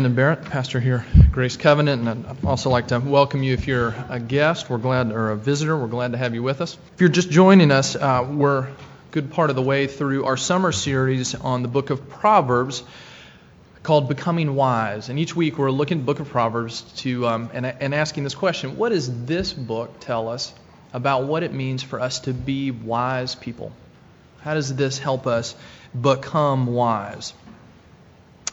[0.00, 3.94] Brandon Barrett, pastor here, Grace Covenant, and I'd also like to welcome you if you're
[4.08, 4.70] a guest.
[4.70, 5.76] We're glad, or a visitor.
[5.76, 6.78] We're glad to have you with us.
[6.94, 8.68] If you're just joining us, uh, we're a
[9.10, 12.82] good part of the way through our summer series on the book of Proverbs
[13.82, 15.10] called Becoming Wise.
[15.10, 18.24] And each week we're looking at the book of Proverbs to um, and, and asking
[18.24, 20.54] this question: What does this book tell us
[20.94, 23.70] about what it means for us to be wise people?
[24.40, 25.54] How does this help us
[26.00, 27.34] become wise?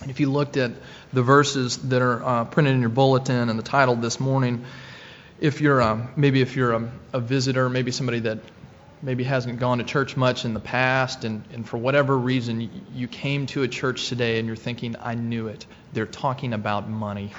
[0.05, 0.71] If you looked at
[1.11, 4.65] the verses that are uh, printed in your bulletin and the title this morning,
[5.39, 8.39] if you're um, maybe if you're a, a, visitor, maybe somebody that
[9.01, 13.07] maybe hasn't gone to church much in the past, and, and for whatever reason you,
[13.07, 15.65] came to a church today and you're thinking, I knew it.
[15.93, 17.33] They're talking about money.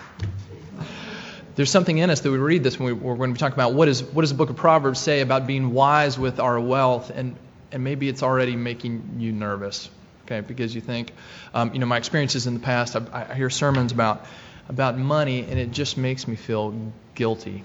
[1.57, 3.55] There's something in us that we read this when we, we're going to be talking
[3.55, 6.61] about what, is, what does the book of Proverbs say about being wise with our
[6.61, 7.37] wealth, and,
[7.73, 9.91] and maybe it's already making you nervous
[10.29, 10.47] okay?
[10.47, 11.13] Because you think,
[11.55, 14.27] um, you know, my experiences in the past, I, I hear sermons about
[14.69, 17.65] about money, and it just makes me feel guilty.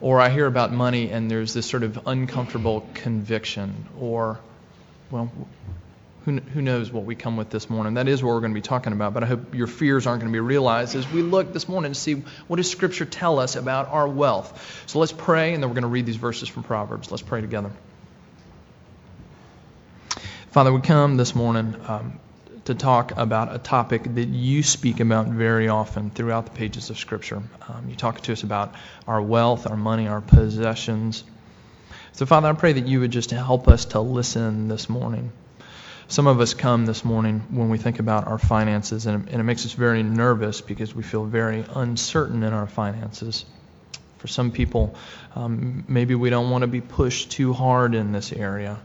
[0.00, 4.38] Or I hear about money, and there's this sort of uncomfortable conviction, or,
[5.10, 5.32] well,
[6.24, 7.94] who, who knows what we come with this morning.
[7.94, 10.20] That is what we're going to be talking about, but I hope your fears aren't
[10.20, 13.40] going to be realized as we look this morning to see what does Scripture tell
[13.40, 14.84] us about our wealth.
[14.86, 17.10] So let's pray, and then we're going to read these verses from Proverbs.
[17.10, 17.72] Let's pray together.
[20.50, 22.18] Father, we come this morning um,
[22.64, 26.98] to talk about a topic that you speak about very often throughout the pages of
[26.98, 27.40] Scripture.
[27.68, 28.74] Um, you talk to us about
[29.06, 31.22] our wealth, our money, our possessions.
[32.14, 35.30] So, Father, I pray that you would just help us to listen this morning.
[36.08, 39.40] Some of us come this morning when we think about our finances, and it, and
[39.40, 43.44] it makes us very nervous because we feel very uncertain in our finances.
[44.18, 44.96] For some people,
[45.36, 48.80] um, maybe we don't want to be pushed too hard in this area.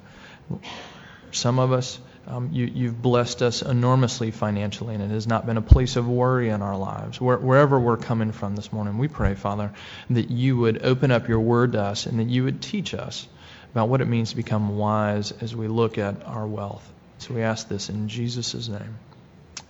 [1.32, 5.58] Some of us, um, you, have blessed us enormously financially, and it has not been
[5.58, 7.20] a place of worry in our lives.
[7.22, 9.72] Where, wherever we're coming from this morning, we pray, Father,
[10.10, 13.28] that you would open up your word to us and that you would teach us
[13.72, 16.90] about what it means to become wise as we look at our wealth.
[17.18, 18.98] So we ask this in Jesus' name.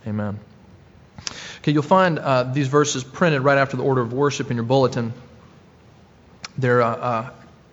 [0.06, 0.38] Amen.
[1.58, 4.64] Okay, you'll find uh, these verses printed right after the order of worship in your
[4.64, 5.12] bulletin.
[6.56, 7.30] There are uh,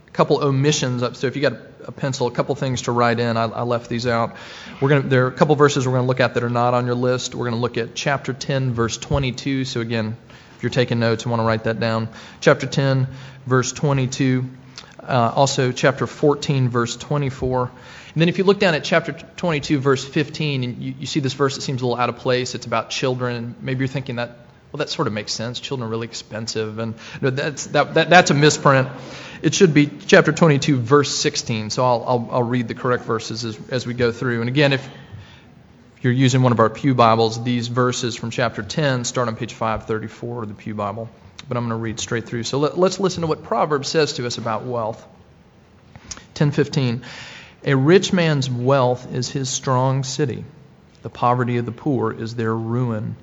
[0.08, 1.16] a couple omissions up.
[1.16, 1.54] So if you got
[1.88, 3.38] a pencil, a couple things to write in.
[3.38, 4.36] I, I left these out.
[4.82, 6.74] We're going there are a couple verses we're going to look at that are not
[6.74, 7.36] on your list.
[7.36, 9.66] We're going to look at chapter 10, verse 22.
[9.66, 10.18] So again,
[10.58, 12.10] if you're taking notes, you want to write that down.
[12.42, 13.08] Chapter 10,
[13.46, 14.50] verse 22.
[15.02, 17.72] Uh, also, chapter 14, verse 24.
[18.14, 21.20] And then if you look down at chapter 22, verse 15, and you, you see
[21.20, 22.56] this verse that seems a little out of place.
[22.56, 23.56] It's about children.
[23.60, 24.38] Maybe you're thinking that
[24.74, 25.60] well, that sort of makes sense.
[25.60, 28.88] Children are really expensive, and that's that, that, that's a misprint.
[29.44, 31.70] It should be chapter 22, verse 16.
[31.70, 34.40] So I'll, I'll, I'll read the correct verses as, as we go through.
[34.40, 34.90] And again, if
[36.02, 39.54] you're using one of our Pew Bibles, these verses from chapter 10 start on page
[39.54, 41.08] 534 of the Pew Bible.
[41.48, 42.42] But I'm going to read straight through.
[42.42, 45.06] So let, us listen to what Proverbs says to us about wealth.
[46.34, 47.04] 10:15.
[47.66, 50.44] A rich man's wealth is his strong city.
[51.04, 53.18] The poverty of the poor is their ruin.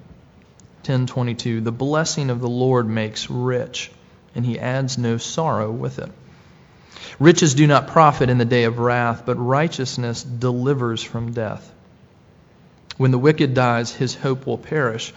[0.84, 3.90] 10:22 The blessing of the Lord makes rich
[4.34, 6.10] and he adds no sorrow with it.
[7.18, 11.70] Riches do not profit in the day of wrath, but righteousness delivers from death.
[12.96, 15.12] When the wicked dies, his hope will perish,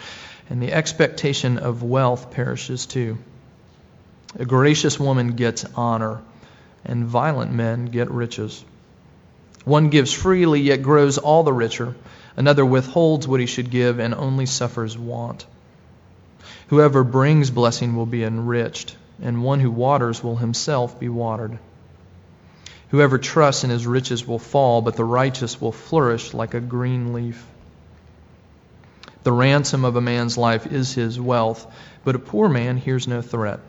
[0.50, 3.18] and the expectation of wealth perishes too.
[4.38, 6.22] A gracious woman gets honor,
[6.86, 8.64] and violent men get riches.
[9.66, 11.96] One gives freely, yet grows all the richer.
[12.36, 15.46] Another withholds what he should give and only suffers want.
[16.68, 21.60] Whoever brings blessing will be enriched, and one who waters will himself be watered.
[22.90, 27.14] Whoever trusts in his riches will fall, but the righteous will flourish like a green
[27.14, 27.46] leaf.
[29.24, 31.66] The ransom of a man's life is his wealth,
[32.04, 33.60] but a poor man hears no threat.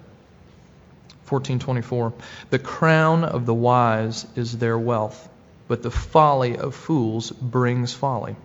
[1.28, 2.12] 1424
[2.50, 5.28] The crown of the wise is their wealth,
[5.69, 8.37] but the folly of fools brings folly.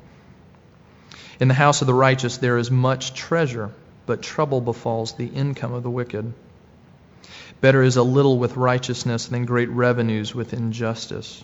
[1.39, 3.71] In the house of the righteous there is much treasure
[4.09, 6.33] but trouble befalls the income of the wicked.
[7.61, 11.43] Better is a little with righteousness than great revenues with injustice.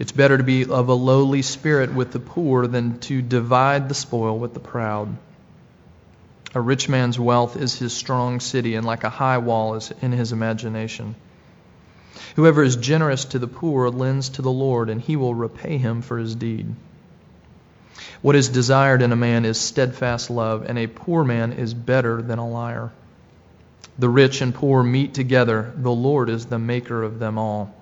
[0.00, 3.94] It's better to be of a lowly spirit with the poor than to divide the
[3.94, 5.16] spoil with the proud.
[6.56, 10.10] A rich man's wealth is his strong city, and like a high wall is in
[10.10, 11.14] his imagination.
[12.34, 16.02] Whoever is generous to the poor lends to the Lord, and he will repay him
[16.02, 16.74] for his deed.
[18.22, 22.20] What is desired in a man is steadfast love, and a poor man is better
[22.22, 22.90] than a liar.
[23.98, 25.72] The rich and poor meet together.
[25.76, 27.74] The Lord is the maker of them all.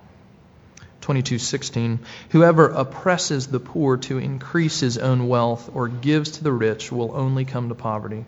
[1.01, 1.99] 22:16
[2.31, 7.11] Whoever oppresses the poor to increase his own wealth or gives to the rich will
[7.13, 8.25] only come to poverty.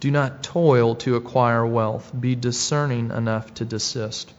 [0.00, 4.34] Do not toil to acquire wealth, be discerning enough to desist.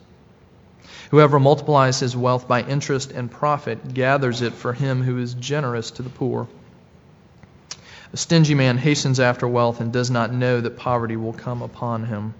[1.11, 5.91] Whoever multiplies his wealth by interest and profit gathers it for him who is generous
[5.91, 6.47] to the poor.
[8.13, 12.05] A stingy man hastens after wealth and does not know that poverty will come upon
[12.05, 12.33] him.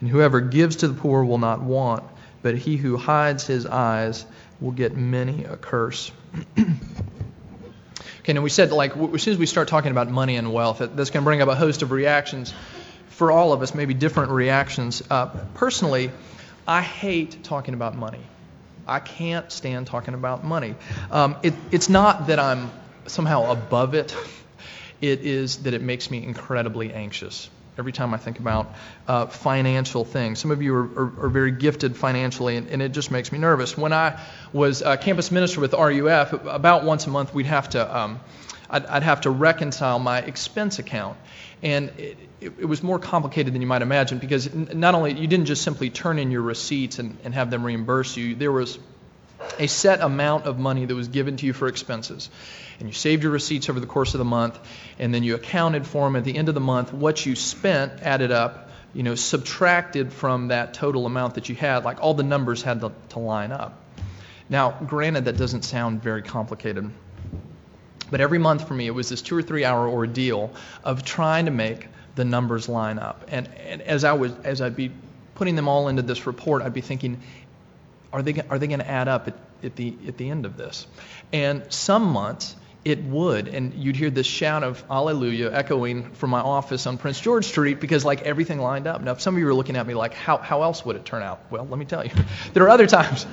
[0.00, 2.04] And whoever gives to the poor will not want,
[2.42, 4.24] but he who hides his eyes
[4.60, 6.10] will get many a curse.
[6.58, 10.78] okay, now we said, like, as soon as we start talking about money and wealth,
[10.78, 12.52] that's going to bring up a host of reactions
[13.08, 15.02] for all of us, maybe different reactions.
[15.10, 16.12] Uh, personally,
[16.68, 18.20] I hate talking about money.
[18.86, 20.74] I can't stand talking about money.
[21.10, 22.70] Um, it, it's not that I'm
[23.06, 24.14] somehow above it,
[25.00, 27.48] it is that it makes me incredibly anxious
[27.78, 28.74] every time I think about
[29.06, 30.40] uh, financial things.
[30.40, 33.38] Some of you are, are, are very gifted financially, and, and, it just makes me
[33.38, 33.78] nervous.
[33.78, 34.20] When I
[34.52, 38.20] was a campus minister with RUF, about once a month we'd have to, um,
[38.68, 41.16] I'd, I'd, have to reconcile my expense account.
[41.62, 45.46] And it, it, was more complicated than you might imagine because not only you didn't
[45.46, 48.78] just simply turn in your receipts and, and have them reimburse you, there was
[49.58, 52.30] a set amount of money that was given to you for expenses.
[52.78, 54.58] And you saved your receipts over the course of the month,
[54.98, 56.92] and then you accounted for them at the end of the month.
[56.92, 61.84] What you spent added up, you know, subtracted from that total amount that you had,
[61.84, 63.82] like all the numbers had to, to line up.
[64.48, 66.90] Now, granted, that doesn't sound very complicated.
[68.10, 70.52] But every month for me, it was this two or three hour ordeal
[70.84, 73.26] of trying to make the numbers line up.
[73.28, 74.90] And, and as I was, as I'd be
[75.34, 77.20] putting them all into this report, I'd be thinking,
[78.12, 80.56] are they are they going to add up at, at the at the end of
[80.56, 80.86] this?
[81.32, 86.40] And some months it would, and you'd hear this shout of Alleluia echoing from my
[86.40, 89.02] office on Prince George Street because like everything lined up.
[89.02, 91.04] Now, if some of you were looking at me like, how how else would it
[91.04, 91.40] turn out?
[91.50, 92.12] Well, let me tell you,
[92.52, 93.26] there are other times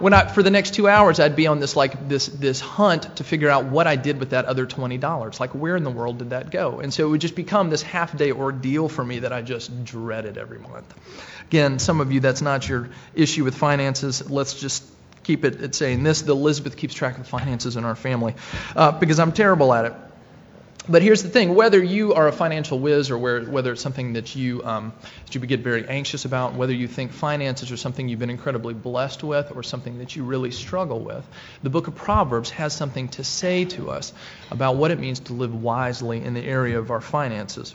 [0.00, 3.16] when I, for the next two hours, I'd be on this like this this hunt
[3.16, 5.40] to figure out what I did with that other twenty dollars.
[5.40, 6.80] Like, where in the world did that go?
[6.80, 9.84] And so it would just become this half day ordeal for me that I just
[9.84, 10.94] dreaded every month.
[11.48, 14.30] Again, some of you that's not your issue with finances.
[14.30, 14.84] Let's just
[15.24, 16.22] keep it at saying this.
[16.22, 18.34] The Elizabeth keeps track of the finances in our family
[18.74, 19.92] uh, because I'm terrible at it.
[20.90, 24.14] But here's the thing: whether you are a financial whiz or where, whether it's something
[24.14, 24.94] that you um,
[25.26, 28.72] that you get very anxious about, whether you think finances are something you've been incredibly
[28.72, 31.28] blessed with or something that you really struggle with,
[31.62, 34.14] the Book of Proverbs has something to say to us
[34.50, 37.74] about what it means to live wisely in the area of our finances.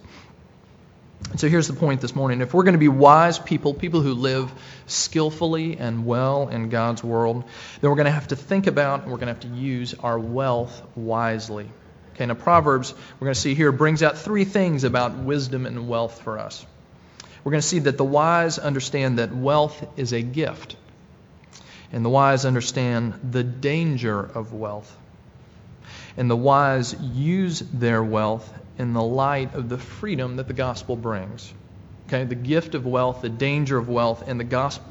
[1.37, 2.41] So here's the point this morning.
[2.41, 4.51] If we're going to be wise people, people who live
[4.87, 7.43] skillfully and well in God's world,
[7.79, 9.93] then we're going to have to think about and we're going to have to use
[9.93, 11.69] our wealth wisely.
[12.13, 15.87] Okay, now Proverbs, we're going to see here, brings out three things about wisdom and
[15.87, 16.63] wealth for us.
[17.43, 20.75] We're going to see that the wise understand that wealth is a gift,
[21.91, 24.95] and the wise understand the danger of wealth.
[26.15, 30.95] And the wise use their wealth in the light of the freedom that the gospel
[30.95, 31.51] brings.
[32.07, 34.43] Okay, the gift of wealth, the danger of wealth, and the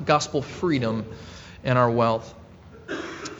[0.05, 1.07] gospel freedom
[1.63, 2.35] in our wealth.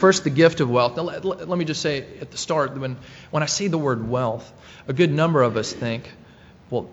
[0.03, 0.97] First, the gift of wealth.
[0.97, 2.97] Now, let, let, me just say at the start, when,
[3.31, 4.53] when I say the word wealth,
[4.89, 6.11] a good number of us think,
[6.71, 6.91] well,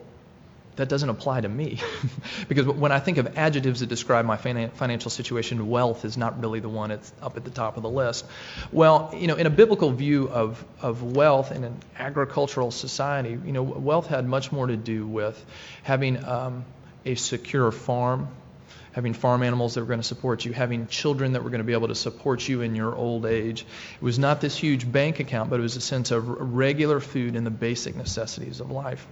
[0.75, 1.79] that doesn't apply to me.
[2.47, 6.59] because when I think of adjectives that describe my financial situation, wealth is not really
[6.59, 8.27] the one that's up at the top of the list.
[8.71, 13.53] Well, you know, in a biblical view of, of wealth in an agricultural society, you
[13.53, 15.43] know, wealth had much more to do with
[15.81, 16.63] having um,
[17.05, 18.27] a secure farm,
[18.91, 21.65] having farm animals that were going to support you, having children that were going to
[21.65, 23.61] be able to support you in your old age.
[23.95, 27.35] It was not this huge bank account, but it was a sense of regular food
[27.35, 29.05] and the basic necessities of life.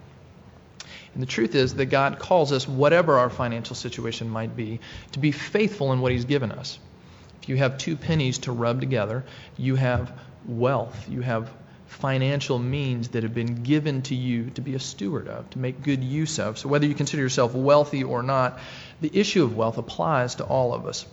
[1.13, 4.79] And the truth is that God calls us, whatever our financial situation might be,
[5.13, 6.77] to be faithful in what He's given us.
[7.41, 9.23] If you have two pennies to rub together,
[9.57, 10.11] you have
[10.45, 11.49] wealth, you have
[11.87, 15.81] financial means that have been given to you to be a steward of, to make
[15.81, 16.57] good use of.
[16.57, 18.59] So, whether you consider yourself wealthy or not,
[19.01, 21.05] the issue of wealth applies to all of us.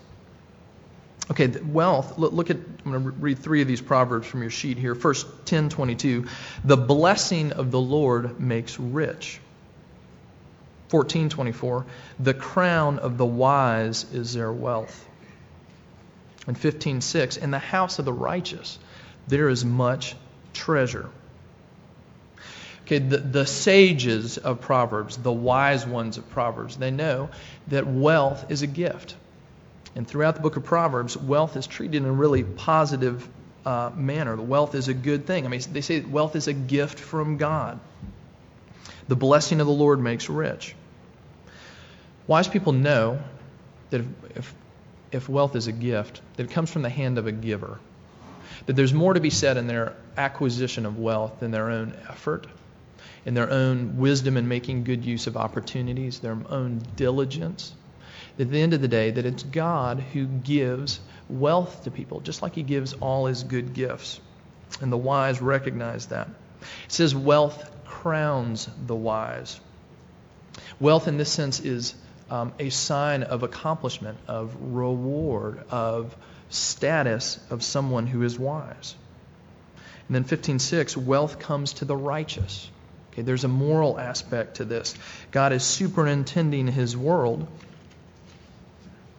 [1.30, 2.18] Okay, wealth.
[2.18, 2.56] Look, at.
[2.56, 4.94] I'm going to read three of these proverbs from your sheet here.
[4.94, 6.28] First, 10:22.
[6.64, 9.40] The blessing of the Lord makes rich.
[10.90, 11.86] 14:24.
[12.20, 15.08] The crown of the wise is their wealth.
[16.46, 17.38] And 15:6.
[17.38, 18.78] In the house of the righteous
[19.26, 20.14] there is much
[20.54, 21.10] treasure.
[22.84, 27.30] Okay, the, the sages of Proverbs, the wise ones of Proverbs, they know
[27.68, 29.16] that wealth is a gift.
[29.96, 33.26] And throughout the book of Proverbs, wealth is treated in a really positive
[33.64, 34.36] uh, manner.
[34.36, 35.46] Wealth is a good thing.
[35.46, 37.80] I mean, they say wealth is a gift from God.
[39.08, 40.74] The blessing of the Lord makes rich.
[42.26, 43.22] Wise people know
[43.90, 44.06] that if,
[44.36, 44.54] if
[45.14, 47.78] if wealth is a gift, that it comes from the hand of a giver.
[48.66, 52.46] That there's more to be said in their acquisition of wealth than their own effort,
[53.24, 57.72] in their own wisdom in making good use of opportunities, their own diligence.
[58.38, 62.42] At the end of the day, that it's God who gives wealth to people, just
[62.42, 64.20] like He gives all His good gifts.
[64.80, 66.28] And the wise recognize that.
[66.86, 69.60] It says wealth crowns the wise.
[70.80, 71.94] Wealth, in this sense, is
[72.30, 76.14] um, a sign of accomplishment, of reward, of
[76.54, 78.94] status of someone who is wise.
[80.08, 82.70] And then 15:6, wealth comes to the righteous.
[83.12, 84.94] Okay, there's a moral aspect to this.
[85.30, 87.46] God is superintending his world.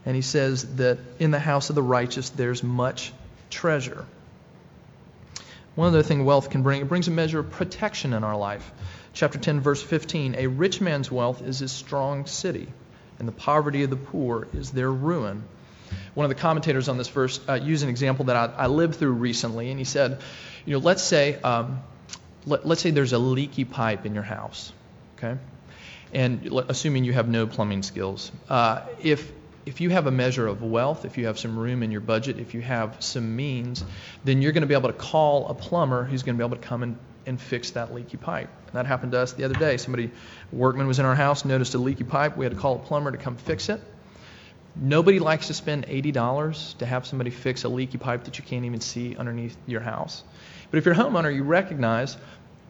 [0.05, 3.13] And he says that in the house of the righteous there's much
[3.49, 4.05] treasure.
[5.75, 8.71] One other thing wealth can bring, it brings a measure of protection in our life.
[9.13, 12.67] Chapter 10, verse 15 A rich man's wealth is his strong city,
[13.17, 15.43] and the poverty of the poor is their ruin.
[16.13, 18.95] One of the commentators on this verse uh, used an example that I, I, lived
[18.95, 20.21] through recently, and he said,
[20.65, 21.81] you know, let's say, um,
[22.45, 24.71] let, let's say there's a leaky pipe in your house,
[25.17, 25.39] okay?
[26.13, 29.31] And assuming you have no plumbing skills, uh, if
[29.65, 32.37] if you have a measure of wealth, if you have some room in your budget,
[32.39, 33.83] if you have some means,
[34.23, 36.55] then you're going to be able to call a plumber who's going to be able
[36.55, 38.49] to come and, and fix that leaky pipe.
[38.67, 39.77] And that happened to us the other day.
[39.77, 40.11] Somebody,
[40.51, 42.37] workman was in our house, noticed a leaky pipe.
[42.37, 43.81] We had to call a plumber to come fix it.
[44.75, 48.65] Nobody likes to spend $80 to have somebody fix a leaky pipe that you can't
[48.65, 50.23] even see underneath your house.
[50.69, 52.17] But if you're a homeowner, you recognize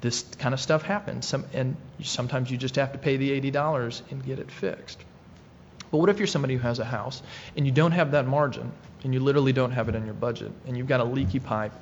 [0.01, 1.25] this kind of stuff happens.
[1.25, 5.03] Some, and sometimes you just have to pay the $80 and get it fixed.
[5.89, 7.24] But what if you're somebody who has a house
[7.57, 8.71] and you don't have that margin
[9.03, 11.74] and you literally don't have it in your budget and you've got a leaky pipe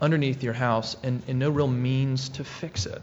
[0.00, 3.00] underneath your house and, and no real means to fix it?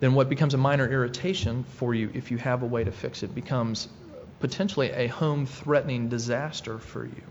[0.00, 3.22] Then what becomes a minor irritation for you if you have a way to fix
[3.22, 3.88] it becomes
[4.42, 7.22] potentially a home threatening disaster for you.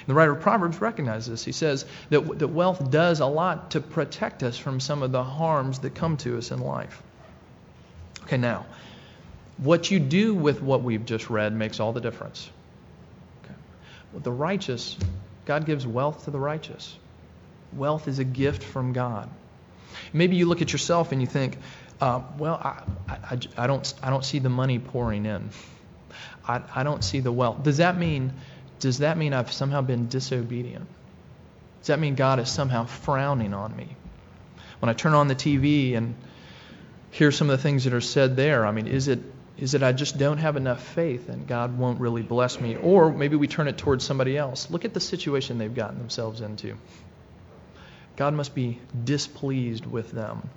[0.00, 1.44] And the writer of Proverbs recognizes this.
[1.44, 5.22] He says that, that wealth does a lot to protect us from some of the
[5.22, 7.02] harms that come to us in life.
[8.24, 8.66] Okay, now,
[9.58, 12.50] what you do with what we've just read makes all the difference.
[13.44, 13.54] Okay.
[14.12, 14.96] Well, the righteous,
[15.44, 16.96] God gives wealth to the righteous.
[17.72, 19.28] Wealth is a gift from God.
[20.12, 21.58] Maybe you look at yourself and you think,
[22.00, 25.50] uh, well, I, I, I, don't, I don't see the money pouring in.
[26.46, 27.62] I, I don't see the wealth.
[27.62, 28.32] Does that mean
[28.80, 30.86] does that mean I've somehow been disobedient?
[31.80, 33.96] Does that mean God is somehow frowning on me?
[34.80, 36.14] When I turn on the TV and
[37.10, 39.20] hear some of the things that are said there, I mean, is it
[39.58, 42.76] is it I just don't have enough faith and God won't really bless me?
[42.76, 44.70] Or maybe we turn it towards somebody else.
[44.70, 46.78] Look at the situation they've gotten themselves into.
[48.16, 50.48] God must be displeased with them.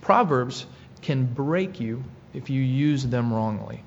[0.00, 0.64] Proverbs
[1.02, 2.02] can break you
[2.32, 3.82] if you use them wrongly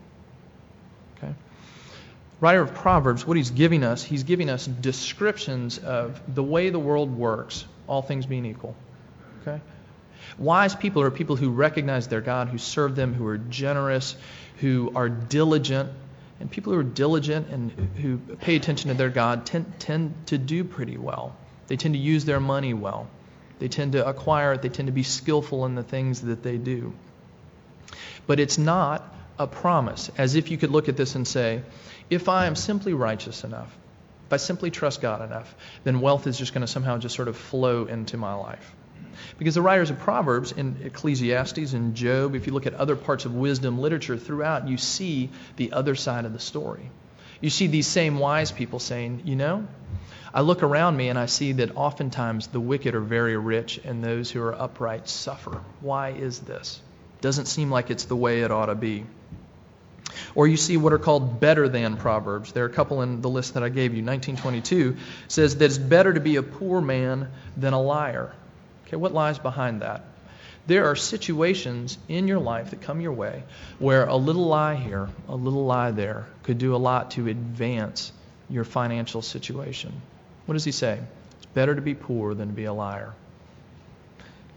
[2.43, 6.79] writer of Proverbs, what he's giving us, he's giving us descriptions of the way the
[6.79, 8.75] world works, all things being equal.
[9.41, 9.62] Okay?
[10.38, 14.17] Wise people are people who recognize their God, who serve them, who are generous,
[14.57, 15.89] who are diligent.
[16.41, 20.38] And people who are diligent and who pay attention to their God tend, tend to
[20.38, 21.38] do pretty well.
[21.67, 23.07] They tend to use their money well.
[23.59, 24.62] They tend to acquire it.
[24.62, 26.91] They tend to be skillful in the things that they do.
[28.27, 31.62] But it's not a promise, as if you could look at this and say,
[32.10, 33.75] if I am simply righteous enough,
[34.28, 37.28] if I simply trust God enough, then wealth is just going to somehow just sort
[37.28, 38.75] of flow into my life.
[39.38, 43.25] Because the writers of Proverbs in Ecclesiastes and Job, if you look at other parts
[43.25, 46.90] of wisdom literature throughout, you see the other side of the story.
[47.42, 49.68] You see these same wise people saying, you know,
[50.34, 54.04] I look around me and I see that oftentimes the wicked are very rich and
[54.04, 55.62] those who are upright suffer.
[55.82, 56.82] Why is this?
[57.24, 59.06] Doesn't seem like it's the way it ought to be.
[60.36, 62.51] Or you see what are called better than proverbs.
[62.51, 64.03] There are a couple in the list that I gave you.
[64.03, 64.98] 1922
[65.30, 68.34] says that it's better to be a poor man than a liar.
[68.86, 70.03] Okay, what lies behind that?
[70.68, 73.44] There are situations in your life that come your way
[73.80, 78.12] where a little lie here, a little lie there could do a lot to advance
[78.50, 79.94] your financial situation.
[80.46, 81.00] What does he say?
[81.38, 83.13] It's better to be poor than to be a liar.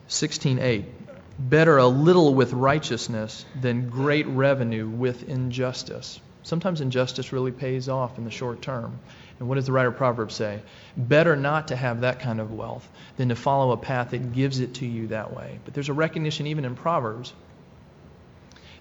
[0.09, 1.06] 16:8
[1.39, 6.21] Better a little with righteousness than great revenue with injustice.
[6.43, 8.99] Sometimes injustice really pays off in the short term.
[9.39, 10.63] And what does the writer of Proverbs say?
[10.97, 12.89] Better not to have that kind of wealth
[13.19, 15.59] than to follow a path that gives it to you that way.
[15.65, 17.35] But there's a recognition, even in Proverbs,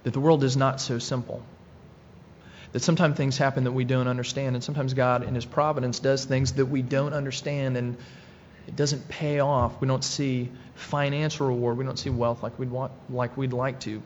[0.04, 1.44] that the world is not so simple.
[2.72, 6.24] That sometimes things happen that we don't understand, and sometimes God, in His providence, does
[6.24, 7.98] things that we don't understand, and
[8.68, 9.80] it doesn't pay off.
[9.82, 11.78] We don't see financial reward.
[11.78, 14.02] We don't see wealth like we'd want, like we'd like to.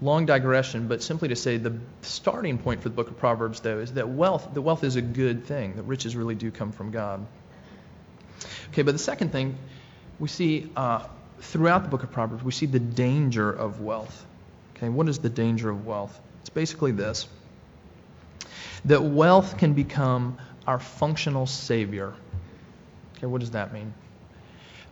[0.00, 3.78] long digression, but simply to say the starting point for the book of Proverbs, though,
[3.78, 6.90] is that wealth, the wealth is a good thing, that riches really do come from
[6.90, 7.26] God.
[8.70, 9.56] Okay, but the second thing
[10.18, 11.06] we see uh,
[11.40, 14.26] throughout the book of Proverbs, we see the danger of wealth.
[14.76, 16.20] Okay, what is the danger of wealth?
[16.40, 17.26] It's basically this
[18.84, 22.12] that wealth can become our functional savior.
[23.24, 23.94] Okay, what does that mean?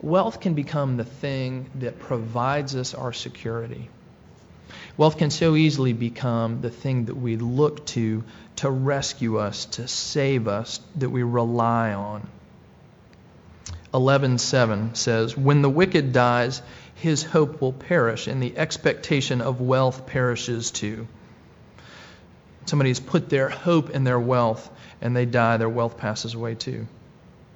[0.01, 3.91] Wealth can become the thing that provides us our security.
[4.97, 8.25] Wealth can so easily become the thing that we look to
[8.57, 12.27] to rescue us, to save us, that we rely on.
[13.93, 16.63] 11:7 says, "When the wicked dies,
[16.95, 21.07] his hope will perish, and the expectation of wealth perishes too."
[22.65, 24.71] Somebody has put their hope in their wealth,
[25.03, 26.87] and they die, their wealth passes away too.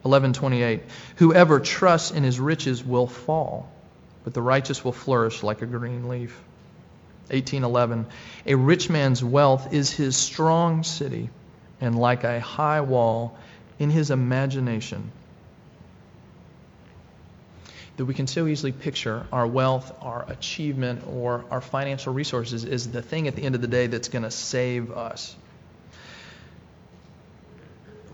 [0.07, 0.81] 11:28,
[1.17, 3.69] "Whoever trusts in his riches will fall,
[4.25, 6.41] but the righteous will flourish like a green leaf."
[7.31, 8.07] 18:11
[8.47, 11.29] A rich man's wealth is his strong city
[11.81, 13.37] and like a high wall
[13.79, 15.11] in his imagination
[17.97, 22.91] that we can so easily picture our wealth, our achievement, or our financial resources is
[22.91, 25.35] the thing at the end of the day that's going to save us.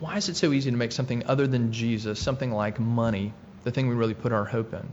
[0.02, 3.32] Why is it so easy to make something other than Jesus, something like money,
[3.62, 4.84] the thing we really put our hope in?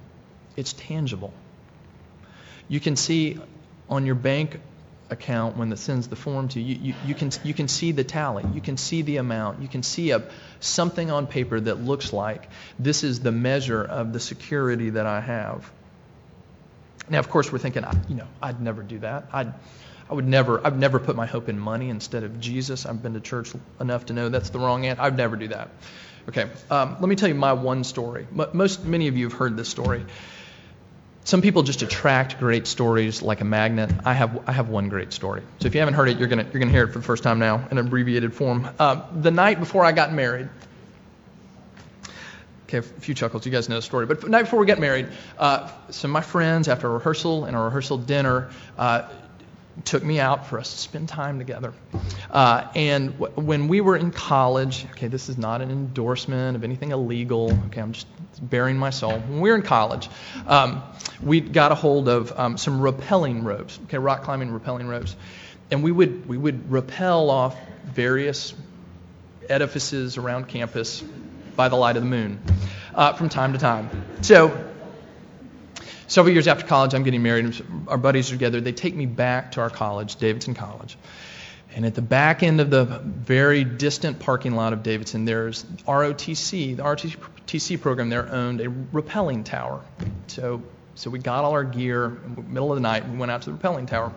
[0.55, 1.33] It's tangible.
[2.67, 3.39] You can see
[3.89, 4.59] on your bank
[5.09, 8.03] account when it sends the form to you, you, you, can, you can see the
[8.03, 8.45] tally.
[8.53, 9.63] You can see the amount.
[9.63, 10.21] You can see a,
[10.59, 12.47] something on paper that looks like
[12.77, 15.71] this is the measure of the security that I have.
[17.09, 19.25] Now, of course, we're thinking, you know, I'd never do that.
[19.33, 19.55] I'd,
[20.09, 22.85] I would never, I've never put my hope in money instead of Jesus.
[22.85, 25.01] I've been to church enough to know that's the wrong answer.
[25.01, 25.69] I'd never do that.
[26.27, 28.27] Okay, um, let me tell you my one story.
[28.53, 30.05] Most, many of you have heard this story.
[31.23, 33.91] Some people just attract great stories like a magnet.
[34.03, 35.43] I have I have one great story.
[35.59, 37.21] So if you haven't heard it, you're gonna you're gonna hear it for the first
[37.21, 38.67] time now in abbreviated form.
[38.79, 40.49] Uh, the night before I got married.
[42.65, 43.45] Okay, a few chuckles.
[43.45, 44.05] You guys know the story.
[44.05, 47.45] But the night before we got married, uh, some of my friends, after a rehearsal
[47.45, 49.09] and a rehearsal dinner, uh,
[49.85, 51.73] took me out for us to spend time together.
[52.29, 56.63] Uh, and w- when we were in college, okay, this is not an endorsement of
[56.63, 57.51] anything illegal.
[57.67, 58.07] Okay, I'm just
[58.41, 59.19] baring my soul.
[59.19, 60.09] When we were in college,
[60.47, 60.83] um,
[61.21, 63.79] we got a hold of um, some rappelling ropes.
[63.85, 65.15] Okay, rock climbing rappelling ropes,
[65.71, 68.53] and we would we would rappel off various
[69.49, 71.01] edifices around campus
[71.55, 72.39] by the light of the moon
[72.93, 73.89] uh, from time to time.
[74.21, 74.68] So
[76.09, 77.45] several years after college, I'm getting married.
[77.45, 78.59] And our buddies are together.
[78.59, 80.97] They take me back to our college, Davidson College.
[81.75, 86.75] And at the back end of the very distant parking lot of Davidson, there's ROTC.
[86.75, 89.81] The ROTC program there owned a rappelling tower.
[90.27, 90.63] So,
[90.95, 93.07] so we got all our gear middle of the night.
[93.07, 94.11] We went out to the rappelling tower.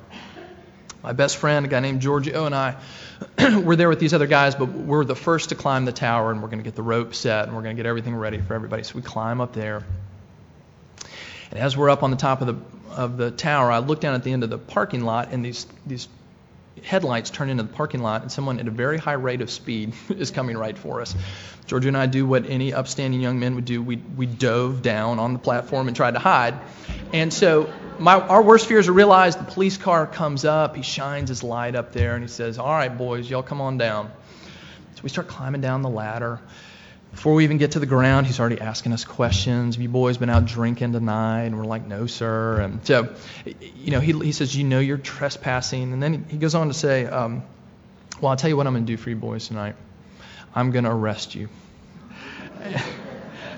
[1.03, 2.77] My best friend, a guy named Giorgio, and I
[3.65, 6.41] were there with these other guys, but we're the first to climb the tower, and
[6.41, 8.55] we're going to get the rope set, and we're going to get everything ready for
[8.55, 8.85] everybody.
[8.85, 9.83] So we climb up there.
[11.53, 12.57] And as we're up on the top of the
[12.97, 15.67] of the tower, I look down at the end of the parking lot, and these
[15.85, 16.09] these
[16.83, 19.93] headlights turn into the parking lot, and someone at a very high rate of speed
[20.09, 21.15] is coming right for us.
[21.67, 23.83] Giorgio and I do what any upstanding young men would do.
[23.83, 26.59] We we dove down on the platform and tried to hide.
[27.13, 29.39] And so my, our worst fears are realized.
[29.39, 30.75] The police car comes up.
[30.75, 33.77] He shines his light up there, and he says, "All right, boys, y'all come on
[33.77, 34.11] down."
[34.95, 36.41] So we start climbing down the ladder.
[37.13, 39.77] Before we even get to the ground, he's already asking us questions.
[39.77, 41.45] Have you boys been out drinking tonight?
[41.45, 42.61] And we're like, no, sir.
[42.61, 43.15] And so,
[43.77, 45.93] you know, he, he says, you know you're trespassing.
[45.93, 47.43] And then he goes on to say, um,
[48.21, 49.77] well, I'll tell you what I'm going to do for you boys tonight.
[50.55, 51.49] I'm going to arrest you.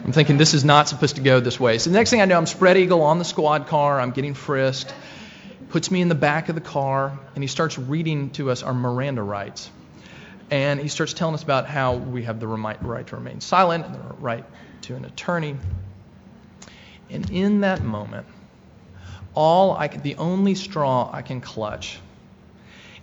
[0.04, 1.78] I'm thinking this is not supposed to go this way.
[1.78, 4.00] So the next thing I know, I'm spread eagle on the squad car.
[4.00, 4.92] I'm getting frisked.
[5.70, 8.74] Puts me in the back of the car, and he starts reading to us our
[8.74, 9.70] Miranda rights.
[10.50, 13.94] And he starts telling us about how we have the right to remain silent and
[13.94, 14.44] the right
[14.82, 15.56] to an attorney.
[17.10, 18.26] And in that moment,
[19.34, 21.98] all I can, the only straw I can clutch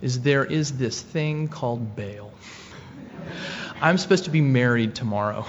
[0.00, 2.32] is there is this thing called bail.
[3.80, 5.44] I'm supposed to be married tomorrow.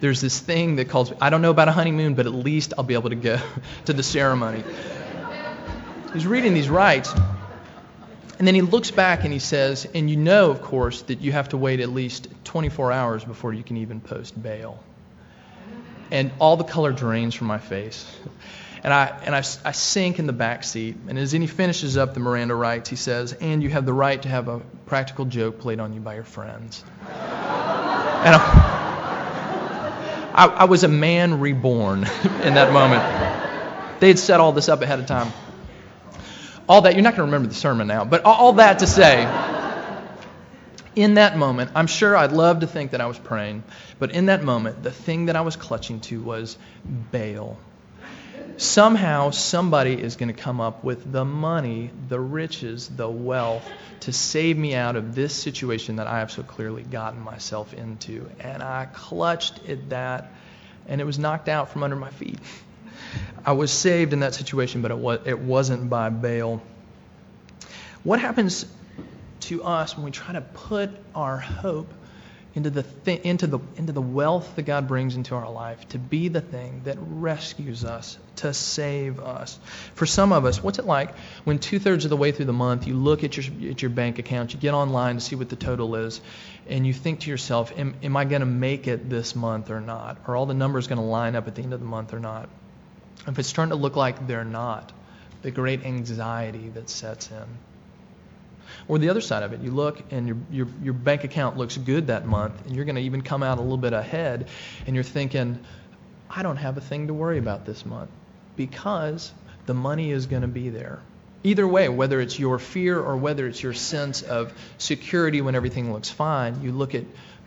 [0.00, 1.16] There's this thing that calls, me.
[1.20, 3.40] I don't know about a honeymoon, but at least I'll be able to go
[3.86, 4.62] to the ceremony.
[6.12, 7.12] He's reading these rights,
[8.38, 11.32] and then he looks back and he says, and you know, of course, that you
[11.32, 14.82] have to wait at least 24 hours before you can even post bail.
[16.12, 18.06] And all the color drains from my face.
[18.84, 20.96] And I, and I, I sink in the back seat.
[21.08, 24.22] And as he finishes up the Miranda rights, he says, and you have the right
[24.22, 26.84] to have a practical joke played on you by your friends.
[27.00, 28.78] and I,
[30.32, 32.04] I, I was a man reborn
[32.44, 33.02] in that moment.
[34.00, 35.32] They had set all this up ahead of time.
[36.68, 39.22] All that, you're not going to remember the sermon now, but all that to say,
[40.94, 43.62] in that moment, I'm sure I'd love to think that I was praying,
[43.98, 46.58] but in that moment, the thing that I was clutching to was
[47.12, 47.56] bail.
[48.56, 53.64] Somehow, somebody is going to come up with the money, the riches, the wealth
[54.00, 58.28] to save me out of this situation that I have so clearly gotten myself into.
[58.40, 60.32] And I clutched at that,
[60.88, 62.38] and it was knocked out from under my feet.
[63.44, 66.62] I was saved in that situation, but it, was, it wasn't by bail.
[68.04, 68.66] What happens
[69.40, 71.92] to us when we try to put our hope
[72.54, 75.98] into the, th- into, the, into the wealth that God brings into our life to
[75.98, 79.58] be the thing that rescues us, to save us.
[79.94, 82.52] For some of us, what's it like when two thirds of the way through the
[82.52, 85.48] month you look at your, at your bank account, you get online to see what
[85.48, 86.20] the total is,
[86.68, 89.80] and you think to yourself, am, am I going to make it this month or
[89.80, 90.18] not?
[90.26, 92.18] Are all the numbers going to line up at the end of the month or
[92.18, 92.48] not?
[93.26, 94.92] If it's starting to look like they're not,
[95.42, 97.44] the great anxiety that sets in.
[98.86, 101.76] Or the other side of it, you look and your, your, your bank account looks
[101.76, 104.48] good that month, and you're going to even come out a little bit ahead,
[104.86, 105.58] and you're thinking,
[106.30, 108.10] I don't have a thing to worry about this month
[108.56, 109.32] because
[109.66, 111.00] the money is going to be there.
[111.44, 115.92] Either way, whether it's your fear or whether it's your sense of security when everything
[115.92, 117.04] looks fine, you look at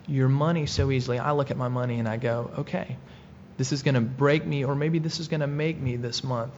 [0.07, 1.19] your money so easily.
[1.19, 2.95] I look at my money and I go, okay,
[3.61, 6.23] this is going to break me, or maybe this is going to make me this
[6.23, 6.51] month.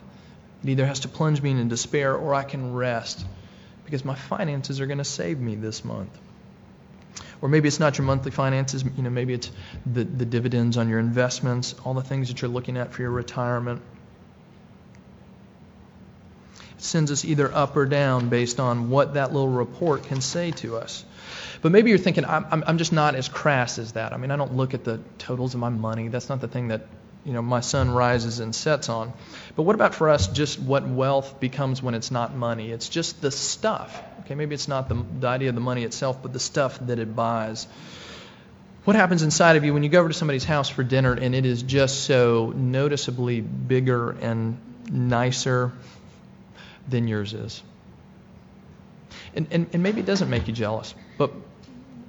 [0.64, 3.26] It either has to plunge me into despair or I can rest
[3.84, 6.18] because my finances are going to save me this month.
[7.42, 9.52] Or maybe it's not your monthly finances, you know, maybe it's
[9.86, 13.12] the, the dividends on your investments, all the things that you're looking at for your
[13.12, 13.82] retirement.
[16.84, 20.76] Sends us either up or down based on what that little report can say to
[20.76, 21.06] us.
[21.62, 24.12] But maybe you're thinking, I'm, I'm just not as crass as that.
[24.12, 26.10] I mean, I don't look at the totals of my money.
[26.10, 26.88] That's not the thing that
[27.24, 29.14] you know my sun rises and sets on.
[29.56, 32.70] But what about for us just what wealth becomes when it's not money?
[32.72, 34.04] It's just the stuff.
[34.22, 37.00] Okay, maybe it's not the, the idea of the money itself, but the stuff that
[37.00, 37.66] it buys.
[38.84, 41.34] What happens inside of you when you go over to somebody's house for dinner and
[41.34, 44.58] it is just so noticeably bigger and
[44.92, 45.72] nicer
[46.88, 47.64] than yours is?
[49.36, 51.32] And, and, and maybe it doesn't make you jealous, but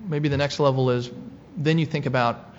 [0.08, 1.10] maybe the next level is
[1.56, 2.54] then you think about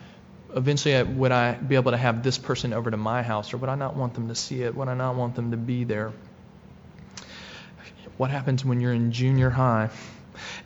[0.55, 3.69] eventually would I be able to have this person over to my house or would
[3.69, 4.75] I not want them to see it?
[4.75, 6.13] Would I not want them to be there?
[8.17, 9.89] What happens when you're in junior high?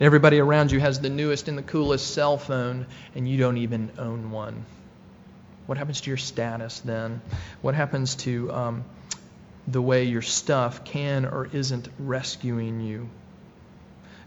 [0.00, 3.90] Everybody around you has the newest and the coolest cell phone and you don't even
[3.98, 4.64] own one.
[5.66, 7.20] What happens to your status then?
[7.60, 8.84] What happens to um,
[9.68, 13.08] the way your stuff can or isn't rescuing you?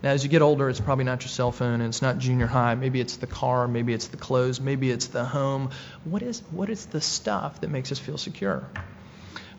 [0.01, 2.45] Now, as you get older, it's probably not your cell phone and it's not junior
[2.45, 2.75] high.
[2.75, 5.69] Maybe it's the car, maybe it's the clothes, maybe it's the home.
[6.03, 8.67] What is, what is the stuff that makes us feel secure?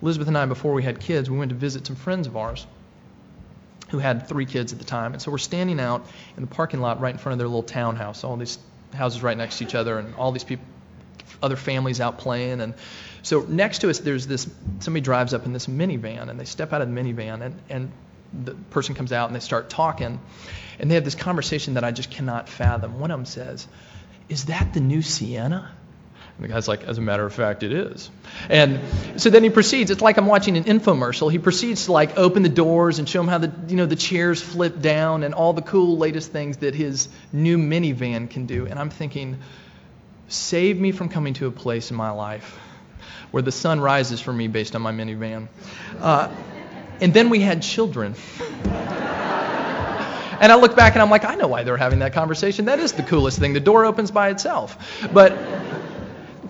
[0.02, 2.66] Elizabeth and I, before we had kids, we went to visit some friends of ours
[3.88, 5.14] who had three kids at the time.
[5.14, 6.06] And so we're standing out
[6.36, 8.58] in the parking lot right in front of their little townhouse, all these
[8.92, 10.66] houses right next to each other, and all these people,
[11.42, 12.60] other families out playing.
[12.60, 12.74] And
[13.22, 14.48] so next to us, there's this
[14.80, 17.92] somebody drives up in this minivan, and they step out of the minivan, and, and
[18.32, 20.20] the person comes out and they start talking,
[20.78, 22.98] and they have this conversation that I just cannot fathom.
[23.00, 23.66] One of them says,
[24.28, 25.70] "Is that the new Sienna?"
[26.36, 28.10] And the guy's like, as a matter of fact, it is.
[28.48, 28.80] And
[29.20, 29.92] so then he proceeds.
[29.92, 31.30] It's like I'm watching an infomercial.
[31.30, 33.96] He proceeds to like open the doors and show him how the you know the
[33.96, 38.66] chairs flip down and all the cool latest things that his new minivan can do.
[38.66, 39.38] And I'm thinking,
[40.28, 42.58] save me from coming to a place in my life
[43.30, 45.48] where the sun rises for me based on my minivan.
[46.00, 46.34] Uh,
[47.00, 48.14] and then we had children.
[48.64, 52.66] and I look back and I'm like, I know why they're having that conversation.
[52.66, 53.52] That is the coolest thing.
[53.52, 55.08] The door opens by itself.
[55.12, 55.32] But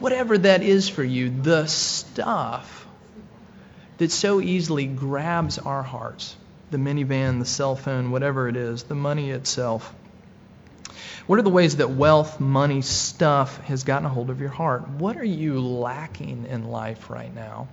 [0.00, 2.87] whatever that is for you, the stuff
[3.98, 6.37] that so easily grabs our hearts
[6.70, 9.94] the minivan, the cell phone, whatever it is, the money itself.
[11.26, 14.88] What are the ways that wealth, money, stuff has gotten a hold of your heart?
[14.88, 17.68] What are you lacking in life right now?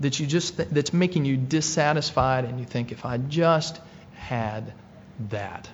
[0.00, 3.80] that you just th- that's making you dissatisfied and you think if I just
[4.14, 4.72] had
[5.30, 5.68] that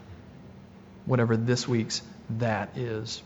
[1.06, 2.02] whatever this week's
[2.38, 3.22] that is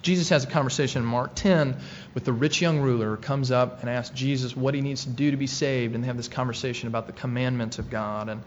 [0.00, 1.76] Jesus has a conversation in Mark 10
[2.14, 5.10] with the rich young ruler who comes up and asks Jesus what he needs to
[5.10, 8.42] do to be saved and they have this conversation about the commandments of God and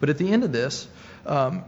[0.00, 0.88] but at the end of this
[1.26, 1.64] um,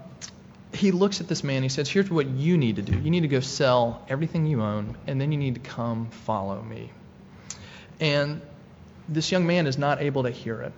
[0.73, 3.23] he looks at this man he says here's what you need to do you need
[3.23, 6.91] to go sell everything you own and then you need to come follow me
[8.01, 8.41] and
[9.09, 10.73] this young man is not able to hear it.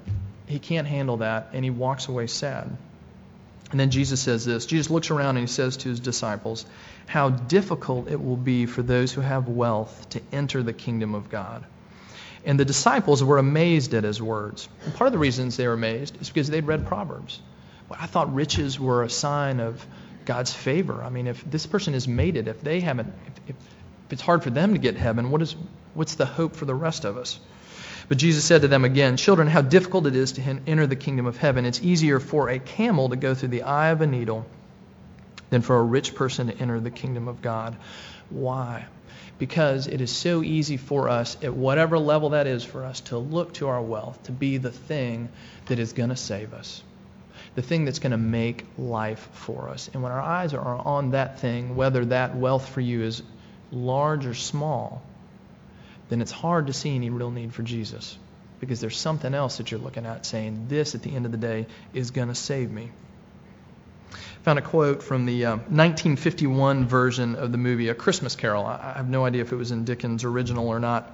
[0.46, 2.76] He can't handle that, and he walks away sad.
[3.70, 6.64] And then Jesus says this Jesus looks around and he says to his disciples,
[7.06, 11.28] How difficult it will be for those who have wealth to enter the kingdom of
[11.28, 11.64] God.
[12.46, 14.68] And the disciples were amazed at his words.
[14.84, 17.40] And part of the reasons they were amazed is because they'd read Proverbs.
[17.90, 19.84] I thought riches were a sign of
[20.24, 21.02] God's favor.
[21.02, 23.56] I mean, if this person has made it, if they haven't, if, if,
[24.06, 25.56] if it's hard for them to get heaven, what is,
[25.94, 27.40] what's the hope for the rest of us?
[28.08, 31.26] But Jesus said to them again, Children, how difficult it is to enter the kingdom
[31.26, 31.66] of heaven.
[31.66, 34.46] It's easier for a camel to go through the eye of a needle
[35.50, 37.76] than for a rich person to enter the kingdom of God.
[38.30, 38.86] Why?
[39.38, 43.18] Because it is so easy for us, at whatever level that is for us, to
[43.18, 45.28] look to our wealth to be the thing
[45.66, 46.82] that is going to save us,
[47.58, 49.90] the thing that's going to make life for us.
[49.92, 53.20] And when our eyes are on that thing, whether that wealth for you is
[53.72, 55.02] large or small,
[56.08, 58.16] then it's hard to see any real need for Jesus
[58.60, 61.38] because there's something else that you're looking at saying, this at the end of the
[61.38, 62.92] day is going to save me.
[64.44, 68.64] Found a quote from the uh, 1951 version of the movie A Christmas Carol.
[68.64, 71.12] I, I have no idea if it was in Dickens' original or not.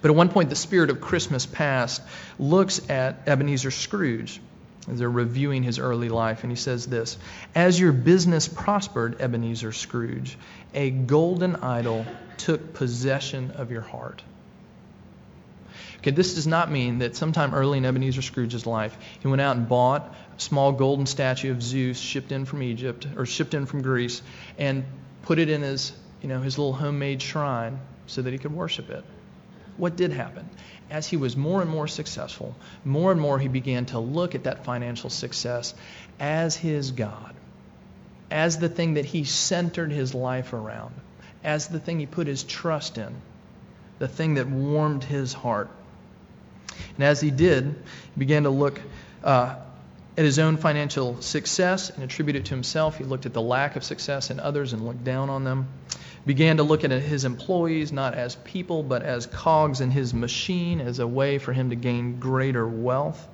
[0.00, 2.00] But at one point, the spirit of Christmas past
[2.38, 4.40] looks at Ebenezer Scrooge
[4.90, 7.16] as they're reviewing his early life, and he says this
[7.54, 10.36] As your business prospered, Ebenezer Scrooge,
[10.74, 14.22] a golden idol took possession of your heart.
[15.98, 19.56] Okay, this does not mean that sometime early in Ebenezer Scrooge's life, he went out
[19.56, 23.64] and bought a small golden statue of Zeus shipped in from Egypt or shipped in
[23.64, 24.20] from Greece
[24.58, 24.84] and
[25.22, 28.90] put it in his, you know, his little homemade shrine so that he could worship
[28.90, 29.02] it.
[29.76, 30.48] What did happen?
[30.90, 34.44] As he was more and more successful, more and more he began to look at
[34.44, 35.74] that financial success
[36.20, 37.34] as his God,
[38.30, 40.94] as the thing that he centered his life around,
[41.42, 43.14] as the thing he put his trust in,
[43.98, 45.70] the thing that warmed his heart.
[46.96, 48.80] And as he did, he began to look
[49.22, 49.56] uh,
[50.16, 52.98] at his own financial success and attribute it to himself.
[52.98, 55.68] He looked at the lack of success in others and looked down on them.
[56.26, 60.80] Began to look at his employees not as people, but as cogs in his machine,
[60.80, 63.28] as a way for him to gain greater wealth.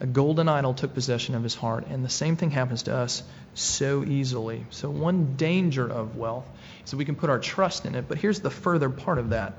[0.00, 3.22] A golden idol took possession of his heart, and the same thing happens to us
[3.54, 4.66] so easily.
[4.70, 6.48] So, one danger of wealth
[6.84, 9.30] is that we can put our trust in it, but here's the further part of
[9.30, 9.54] that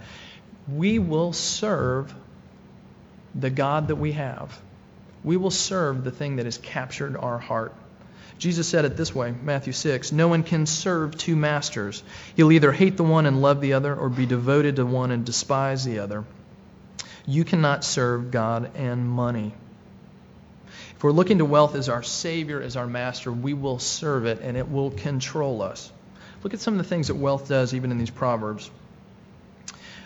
[0.68, 2.14] we will serve
[3.36, 4.60] the God that we have.
[5.24, 7.74] We will serve the thing that has captured our heart.
[8.38, 12.04] Jesus said it this way, Matthew 6 No one can serve two masters.
[12.36, 15.26] He'll either hate the one and love the other, or be devoted to one and
[15.26, 16.26] despise the other.
[17.26, 19.54] You cannot serve God and money.
[20.96, 24.42] If we're looking to wealth as our Savior, as our master, we will serve it
[24.42, 25.92] and it will control us.
[26.44, 28.70] Look at some of the things that wealth does, even in these Proverbs.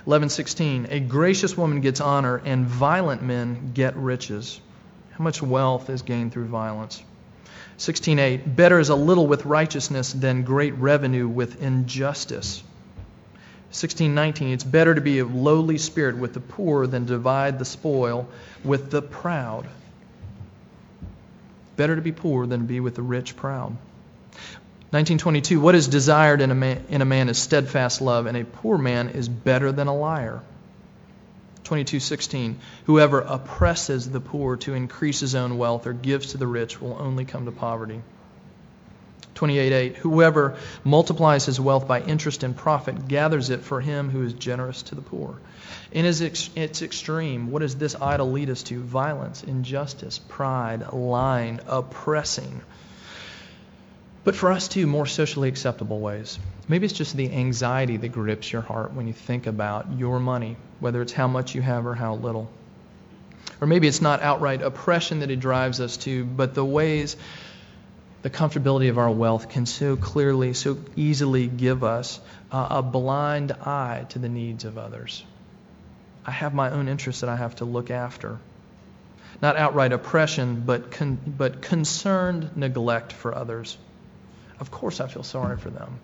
[0.06, 4.62] 11:16 A gracious woman gets honor and violent men get riches.
[5.12, 7.04] How much wealth is gained through violence?
[7.78, 12.64] 16:8 Better is a little with righteousness than great revenue with injustice.
[13.72, 18.28] 16:19 It's better to be of lowly spirit with the poor than divide the spoil
[18.64, 19.68] with the proud.
[21.76, 23.78] Better to be poor than to be with the rich proud.
[24.90, 28.46] 1922, what is desired in a, man, in a man is steadfast love, and a
[28.46, 30.42] poor man is better than a liar.
[31.68, 36.80] 22:16 Whoever oppresses the poor to increase his own wealth or gives to the rich
[36.80, 38.02] will only come to poverty.
[39.36, 44.32] 28:8 Whoever multiplies his wealth by interest and profit gathers it for him who is
[44.32, 45.36] generous to the poor.
[45.92, 46.22] In its
[46.82, 48.80] extreme, what does this idol lead us to?
[48.80, 52.62] Violence, injustice, pride, lying, oppressing
[54.28, 56.38] but for us too, more socially acceptable ways.
[56.68, 60.58] Maybe it's just the anxiety that grips your heart when you think about your money,
[60.82, 62.50] whether it's how much you have or how little.
[63.62, 67.16] Or maybe it's not outright oppression that it drives us to, but the ways
[68.22, 72.20] the comfortability of our wealth can so clearly, so easily give us
[72.52, 75.24] uh, a blind eye to the needs of others.
[76.26, 78.40] I have my own interests that I have to look after.
[79.42, 83.78] Not outright oppression, but, con- but concerned neglect for others.
[84.60, 86.00] Of course, I feel sorry for them.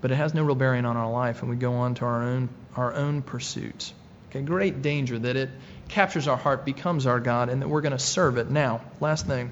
[0.00, 2.22] But it has no real bearing on our life, and we go on to our
[2.22, 3.94] own, our own pursuits.
[4.30, 5.48] Okay, great danger that it
[5.88, 8.50] captures our heart, becomes our God, and that we're going to serve it.
[8.50, 9.50] Now, last thing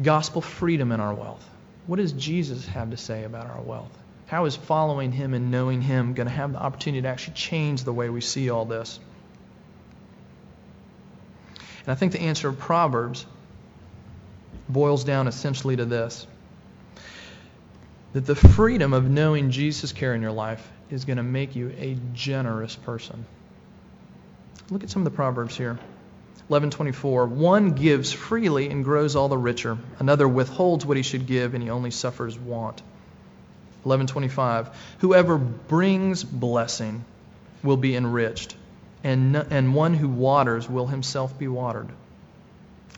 [0.00, 1.44] gospel freedom in our wealth.
[1.86, 3.96] What does Jesus have to say about our wealth?
[4.26, 7.82] How is following him and knowing him going to have the opportunity to actually change
[7.82, 9.00] the way we see all this?
[11.84, 13.26] And I think the answer of Proverbs
[14.68, 16.26] boils down essentially to this
[18.12, 21.72] that the freedom of knowing Jesus' care in your life is going to make you
[21.78, 23.24] a generous person.
[24.70, 25.78] Look at some of the proverbs here.
[26.50, 29.78] 11:24 One gives freely and grows all the richer.
[30.00, 32.82] Another withholds what he should give and he only suffers want.
[33.84, 37.04] 11:25 Whoever brings blessing
[37.62, 38.56] will be enriched,
[39.04, 41.88] and, and one who waters will himself be watered.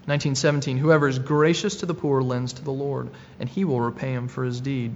[0.07, 4.13] 1917 Whoever is gracious to the poor lends to the Lord, and he will repay
[4.13, 4.93] him for his deed.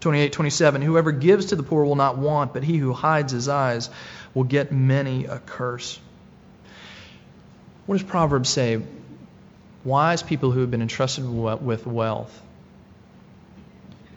[0.00, 3.48] 28 27 Whoever gives to the poor will not want, but he who hides his
[3.48, 3.88] eyes
[4.34, 5.98] will get many a curse.
[7.86, 8.82] What does Proverbs say?
[9.84, 12.42] Wise people who have been entrusted with wealth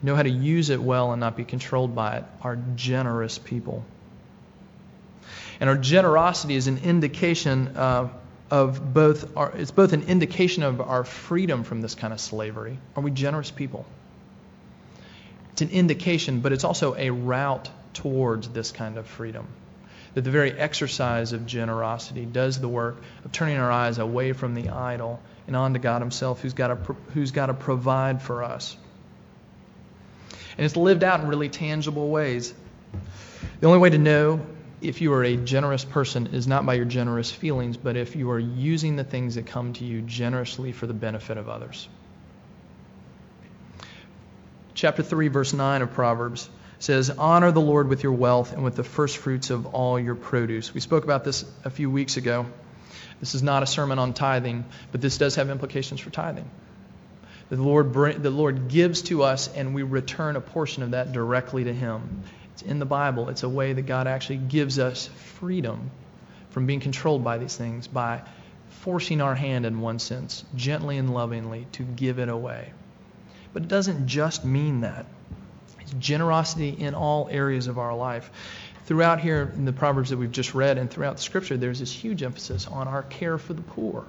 [0.01, 3.83] know how to use it well and not be controlled by it are generous people.
[5.59, 8.09] And our generosity is an indication uh,
[8.51, 12.79] of both our, it's both an indication of our freedom from this kind of slavery.
[12.95, 13.85] Are we generous people?
[15.51, 19.47] It's an indication, but it's also a route towards this kind of freedom.
[20.15, 24.55] That the very exercise of generosity does the work of turning our eyes away from
[24.55, 28.43] the idol and on to God Himself, who's got to, who's got to provide for
[28.43, 28.75] us.
[30.57, 32.53] And it's lived out in really tangible ways.
[33.61, 34.45] The only way to know
[34.81, 38.31] if you are a generous person is not by your generous feelings, but if you
[38.31, 41.87] are using the things that come to you generously for the benefit of others.
[44.73, 48.75] Chapter 3, verse 9 of Proverbs says, Honor the Lord with your wealth and with
[48.75, 50.73] the first fruits of all your produce.
[50.73, 52.45] We spoke about this a few weeks ago.
[53.19, 54.63] This is not a sermon on tithing,
[54.93, 56.49] but this does have implications for tithing.
[57.49, 61.65] The Lord, the Lord gives to us, and we return a portion of that directly
[61.65, 62.23] to Him.
[62.59, 63.29] It's in the Bible.
[63.29, 65.91] It's a way that God actually gives us freedom
[66.49, 68.21] from being controlled by these things by
[68.67, 72.73] forcing our hand, in one sense, gently and lovingly, to give it away.
[73.53, 75.05] But it doesn't just mean that.
[75.79, 78.29] It's generosity in all areas of our life.
[78.83, 81.93] Throughout here in the Proverbs that we've just read and throughout the Scripture, there's this
[81.93, 84.03] huge emphasis on our care for the poor.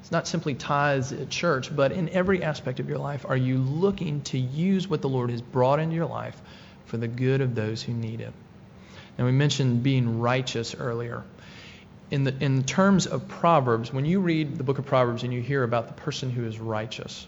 [0.00, 3.58] It's not simply tithes at church, but in every aspect of your life, are you
[3.58, 6.42] looking to use what the Lord has brought into your life
[6.86, 8.32] for the good of those who need it.
[9.18, 11.22] Now, we mentioned being righteous earlier.
[12.10, 15.40] In, the, in terms of Proverbs, when you read the book of Proverbs and you
[15.40, 17.26] hear about the person who is righteous,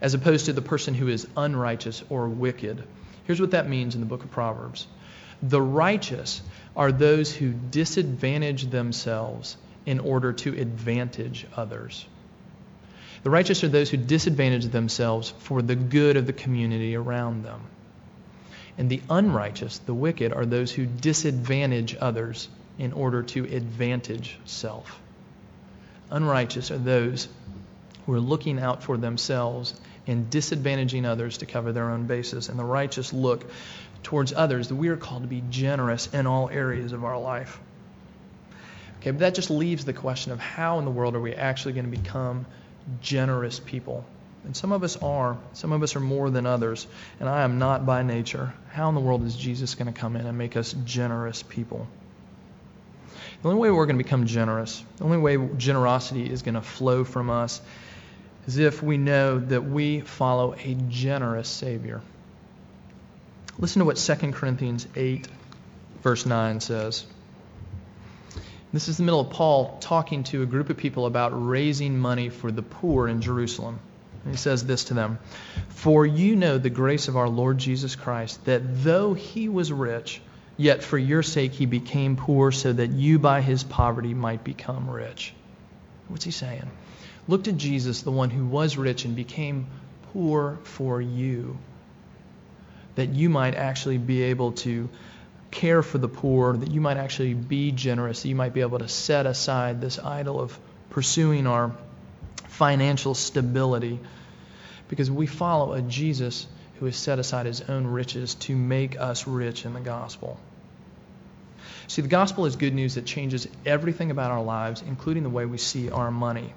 [0.00, 2.82] as opposed to the person who is unrighteous or wicked,
[3.24, 4.86] here's what that means in the book of Proverbs.
[5.42, 6.42] The righteous
[6.76, 12.06] are those who disadvantage themselves in order to advantage others.
[13.22, 17.60] The righteous are those who disadvantage themselves for the good of the community around them.
[18.80, 24.98] And the unrighteous, the wicked, are those who disadvantage others in order to advantage self.
[26.10, 27.28] Unrighteous are those
[28.06, 32.48] who are looking out for themselves and disadvantaging others to cover their own bases.
[32.48, 33.44] And the righteous look
[34.02, 37.60] towards others that we are called to be generous in all areas of our life.
[39.00, 41.74] Okay, but that just leaves the question of how in the world are we actually
[41.74, 42.46] going to become
[43.02, 44.06] generous people?
[44.44, 45.36] And some of us are.
[45.52, 46.86] Some of us are more than others.
[47.18, 48.54] And I am not by nature.
[48.70, 51.86] How in the world is Jesus going to come in and make us generous people?
[53.42, 56.62] The only way we're going to become generous, the only way generosity is going to
[56.62, 57.60] flow from us,
[58.46, 62.02] is if we know that we follow a generous Savior.
[63.58, 65.28] Listen to what 2 Corinthians 8,
[66.02, 67.06] verse 9 says.
[68.72, 72.28] This is the middle of Paul talking to a group of people about raising money
[72.28, 73.80] for the poor in Jerusalem.
[74.28, 75.18] He says this to them
[75.68, 80.20] For you know the grace of our Lord Jesus Christ, that though he was rich,
[80.56, 84.90] yet for your sake he became poor, so that you by his poverty might become
[84.90, 85.32] rich.
[86.08, 86.70] What's he saying?
[87.28, 89.66] Look to Jesus, the one who was rich and became
[90.12, 91.56] poor for you,
[92.96, 94.88] that you might actually be able to
[95.50, 98.78] care for the poor, that you might actually be generous, that you might be able
[98.78, 100.58] to set aside this idol of
[100.90, 101.72] pursuing our
[102.60, 103.98] financial stability
[104.88, 106.46] because we follow a Jesus
[106.78, 110.38] who has set aside his own riches to make us rich in the gospel.
[111.86, 115.46] See, the gospel is good news that changes everything about our lives, including the way
[115.46, 116.52] we see our money,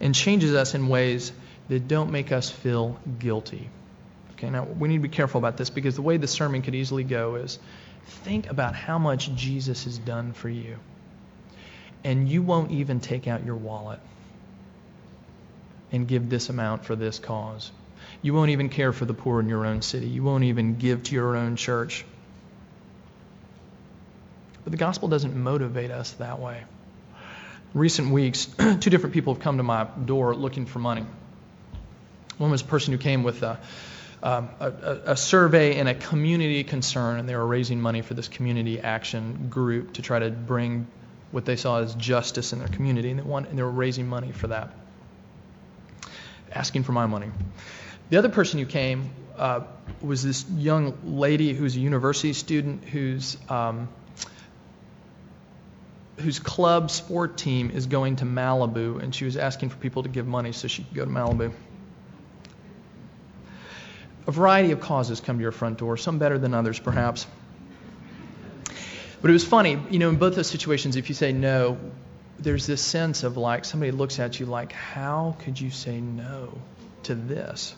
[0.00, 1.30] and changes us in ways
[1.68, 3.68] that don't make us feel guilty.
[4.32, 6.74] Okay, now we need to be careful about this because the way the sermon could
[6.74, 7.58] easily go is
[8.24, 10.78] think about how much Jesus has done for you,
[12.02, 14.00] and you won't even take out your wallet
[15.94, 17.70] and give this amount for this cause.
[18.22, 20.06] You won't even care for the poor in your own city.
[20.06, 22.04] You won't even give to your own church.
[24.64, 26.62] But the gospel doesn't motivate us that way.
[27.74, 28.46] recent weeks,
[28.80, 31.04] two different people have come to my door looking for money.
[32.38, 33.60] One was a person who came with a,
[34.22, 34.70] um, a,
[35.06, 39.48] a, survey and a community concern, and they were raising money for this community action
[39.50, 40.86] group to try to bring
[41.30, 44.08] what they saw as justice in their community, and they, want, and they were raising
[44.08, 44.72] money for that
[46.54, 47.30] asking for my money.
[48.10, 49.60] The other person who came uh,
[50.00, 53.88] was this young lady who's a university student who's um,
[56.18, 60.08] whose club sport team is going to Malibu, and she was asking for people to
[60.08, 61.52] give money so she could go to Malibu.
[64.26, 67.26] A variety of causes come to your front door, some better than others, perhaps.
[69.20, 71.78] But it was funny, you know, in both those situations, if you say no,
[72.38, 76.58] there's this sense of like somebody looks at you like, how could you say no
[77.04, 77.74] to this?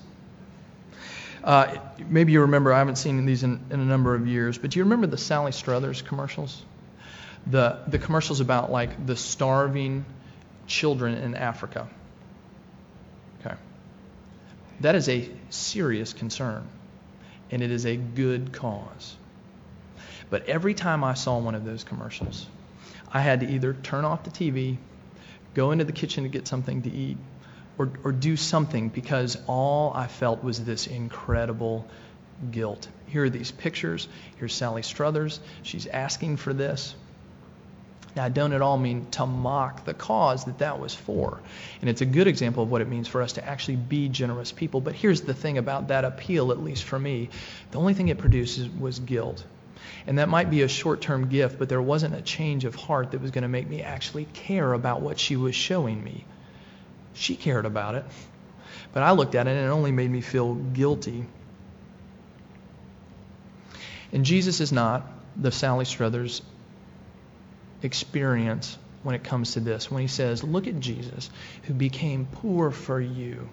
[1.44, 1.76] Uh,
[2.08, 4.78] maybe you remember, I haven't seen these in, in a number of years, but do
[4.78, 6.64] you remember the Sally Struthers commercials?
[7.46, 10.04] The, the commercials about like the starving
[10.66, 11.88] children in Africa.
[13.40, 13.54] Okay.
[14.80, 16.66] That is a serious concern,
[17.52, 19.16] and it is a good cause.
[20.28, 22.48] But every time I saw one of those commercials,
[23.16, 24.76] I had to either turn off the TV,
[25.54, 27.16] go into the kitchen to get something to eat,
[27.78, 31.88] or, or do something because all I felt was this incredible
[32.50, 32.86] guilt.
[33.06, 34.06] Here are these pictures.
[34.36, 35.40] Here's Sally Struthers.
[35.62, 36.94] She's asking for this.
[38.14, 41.40] Now, I don't at all mean to mock the cause that that was for.
[41.80, 44.52] And it's a good example of what it means for us to actually be generous
[44.52, 44.82] people.
[44.82, 47.30] But here's the thing about that appeal, at least for me
[47.70, 49.42] the only thing it produces was guilt.
[50.06, 53.12] And that might be a short term gift, but there wasn't a change of heart
[53.12, 56.24] that was going to make me actually care about what she was showing me.
[57.14, 58.04] She cared about it.
[58.92, 61.26] But I looked at it and it only made me feel guilty.
[64.12, 65.06] And Jesus is not
[65.36, 66.42] the Sally Struthers
[67.82, 69.90] experience when it comes to this.
[69.90, 71.30] When he says, Look at Jesus,
[71.64, 73.48] who became poor for you.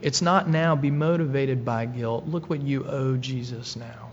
[0.00, 2.26] It's not now be motivated by guilt.
[2.26, 4.12] Look what you owe Jesus now.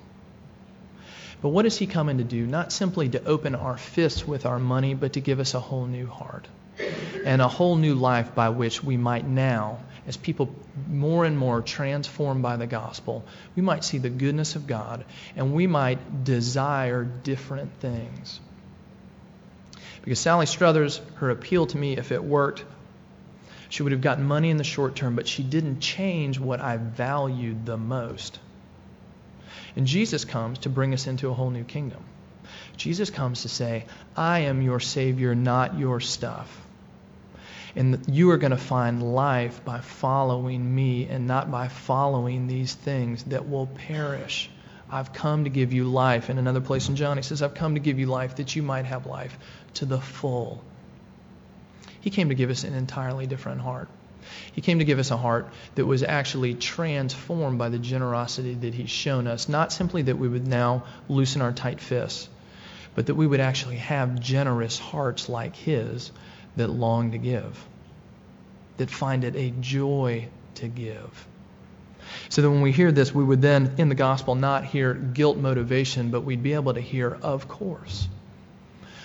[1.42, 2.46] But what is he coming to do?
[2.46, 5.86] Not simply to open our fists with our money, but to give us a whole
[5.86, 6.48] new heart
[7.26, 10.54] and a whole new life by which we might now, as people
[10.88, 13.24] more and more transformed by the gospel,
[13.56, 18.40] we might see the goodness of God and we might desire different things.
[20.04, 22.66] Because Sally Struthers, her appeal to me, if it worked,
[23.70, 26.78] she would have gotten money in the short term, but she didn't change what I
[26.78, 28.40] valued the most.
[29.76, 32.04] And Jesus comes to bring us into a whole new kingdom.
[32.78, 33.86] Jesus comes to say,
[34.16, 36.66] I am your Savior, not your stuff.
[37.76, 42.74] And you are going to find life by following me and not by following these
[42.74, 44.50] things that will perish.
[44.90, 46.30] I've come to give you life.
[46.30, 48.62] In another place in John, he says, I've come to give you life that you
[48.62, 49.38] might have life
[49.76, 50.62] to the full.
[52.02, 53.88] He came to give us an entirely different heart.
[54.54, 58.74] He came to give us a heart that was actually transformed by the generosity that
[58.74, 59.50] He's shown us.
[59.50, 62.30] Not simply that we would now loosen our tight fists,
[62.96, 66.12] but that we would actually have generous hearts like His
[66.58, 67.66] that long to give,
[68.78, 71.28] that find it a joy to give.
[72.30, 75.38] So that when we hear this, we would then, in the gospel, not hear guilt
[75.38, 78.08] motivation, but we'd be able to hear, of course.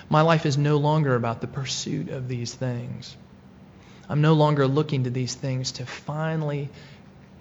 [0.09, 3.15] My life is no longer about the pursuit of these things.
[4.09, 6.69] I'm no longer looking to these things to finally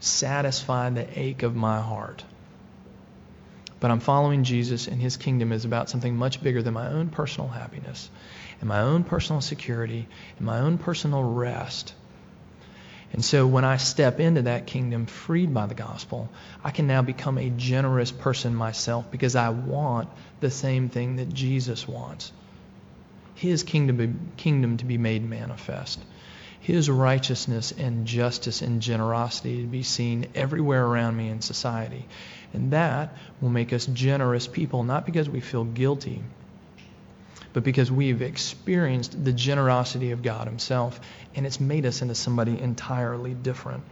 [0.01, 2.25] satisfy the ache of my heart.
[3.79, 7.09] But I'm following Jesus, and his kingdom is about something much bigger than my own
[7.09, 8.11] personal happiness,
[8.61, 10.09] and my own personal security,
[10.39, 11.95] and my own personal rest.
[13.13, 16.29] And so when I step into that kingdom freed by the gospel,
[16.65, 20.09] I can now become a generous person myself because I want
[20.41, 22.33] the same thing that Jesus wants
[23.37, 26.01] his kingdom, kingdom to be made manifest
[26.61, 32.05] his righteousness and justice and generosity to be seen everywhere around me in society.
[32.53, 36.23] And that will make us generous people, not because we feel guilty,
[37.53, 41.01] but because we've experienced the generosity of God Himself,
[41.35, 43.83] and it's made us into somebody entirely different.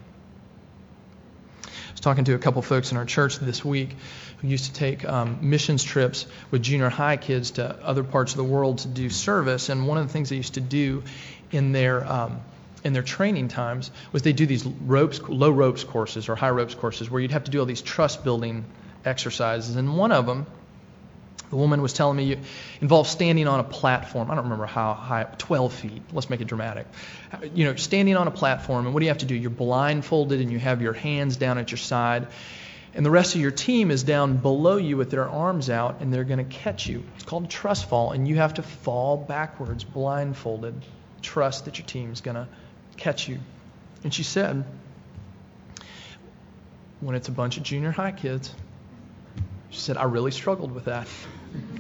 [1.64, 3.96] I was talking to a couple folks in our church this week
[4.38, 8.36] who used to take um, missions trips with junior high kids to other parts of
[8.36, 11.02] the world to do service, and one of the things they used to do
[11.52, 12.40] in their um,
[12.84, 16.74] in their training times was they do these ropes, low ropes courses or high ropes
[16.74, 18.64] courses where you'd have to do all these trust building
[19.04, 19.74] exercises.
[19.76, 20.46] And one of them,
[21.50, 22.36] the woman was telling me,
[22.80, 24.30] involves standing on a platform.
[24.30, 26.02] I don't remember how high, 12 feet.
[26.12, 26.86] Let's make it dramatic.
[27.54, 29.34] You know, standing on a platform, and what do you have to do?
[29.34, 32.28] You're blindfolded and you have your hands down at your side.
[32.92, 36.12] And the rest of your team is down below you with their arms out, and
[36.12, 37.02] they're going to catch you.
[37.16, 40.74] It's called a trust fall, and you have to fall backwards, blindfolded.
[41.22, 42.46] Trust that your team's going to
[42.94, 43.38] catch you.
[44.02, 44.64] And she said,
[47.00, 48.52] when it's a bunch of junior high kids,
[49.70, 51.08] she said, I really struggled with that.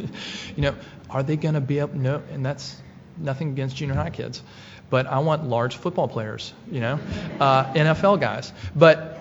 [0.56, 0.74] you know,
[1.08, 1.94] are they going to be up?
[1.94, 2.80] No, and that's
[3.16, 4.42] nothing against junior high kids,
[4.90, 6.98] but I want large football players, you know,
[7.40, 8.52] uh, NFL guys.
[8.74, 9.20] But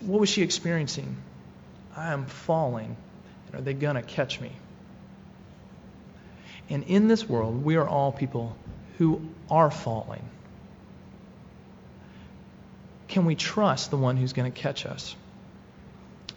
[0.00, 1.16] what was she experiencing?
[1.96, 2.96] I am falling.
[3.46, 4.52] And are they going to catch me?
[6.70, 8.56] And in this world, we are all people
[8.98, 10.22] who are falling.
[13.08, 15.16] Can we trust the one who's going to catch us?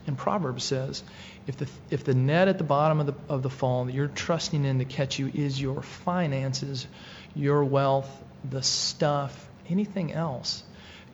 [0.08, 1.04] And Proverbs says,
[1.48, 4.08] if the, if the net at the bottom of the, of the fall that you're
[4.08, 6.88] trusting in to catch you is your finances,
[7.36, 8.10] your wealth,
[8.50, 10.64] the stuff, anything else,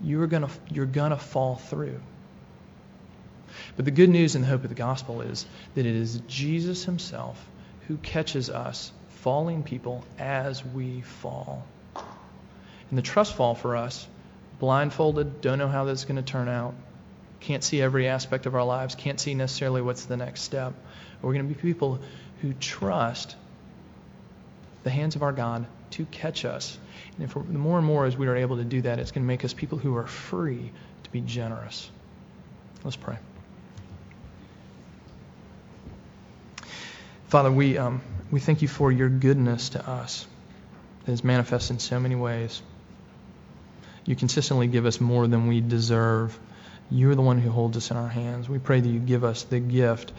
[0.01, 1.99] you're going you're going to fall through.
[3.75, 5.45] But the good news and the hope of the gospel is
[5.75, 7.43] that it is Jesus himself
[7.87, 11.65] who catches us falling people as we fall.
[11.95, 14.07] And the trust fall for us,
[14.59, 16.73] blindfolded, don't know how this is going to turn out,
[17.39, 20.73] can't see every aspect of our lives, can't see necessarily what's the next step.
[21.21, 21.99] We're going to be people
[22.41, 23.35] who trust
[24.83, 26.77] the hands of our God to catch us.
[27.15, 29.23] And if the more and more as we are able to do that, it's going
[29.23, 30.71] to make us people who are free
[31.03, 31.89] to be generous.
[32.83, 33.17] Let's pray.
[37.27, 38.01] Father, we, um,
[38.31, 40.25] we thank you for your goodness to us
[41.05, 42.61] that is manifest in so many ways.
[44.07, 46.39] You consistently give us more than we deserve.
[46.89, 48.47] You're the one who holds us in our hands.
[48.47, 50.13] We pray that you give us the gift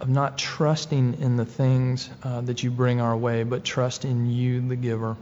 [0.00, 4.30] of not trusting in the things uh, that you bring our way, but trust in
[4.30, 5.16] you, the giver.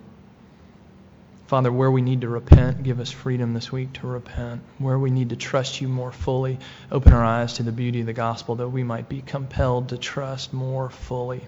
[1.47, 4.61] Father, where we need to repent, give us freedom this week to repent.
[4.77, 6.59] Where we need to trust you more fully,
[6.93, 9.97] open our eyes to the beauty of the gospel that we might be compelled to
[9.97, 11.41] trust more fully.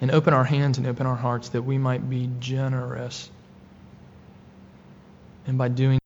[0.00, 3.28] And open our hands and open our hearts that we might be generous.
[5.50, 5.98] And by doing